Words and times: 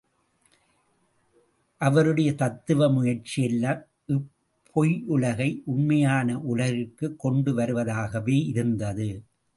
அவருடைய 1.77 2.33
தத்துவ 2.33 2.89
முயற்சியெல்லாம் 2.91 3.81
இப்பொய்யுலகை, 4.07 5.61
உண்மையான 5.65 6.37
உலகிற்குக் 6.37 7.19
கொண்டு 7.19 7.53
வருவதாகவே 7.53 8.45
இருந்தது. 8.45 9.23